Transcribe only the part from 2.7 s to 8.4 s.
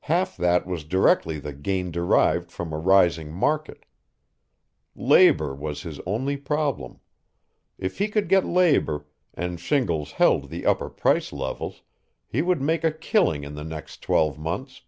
a rising market. Labor was his only problem. If he could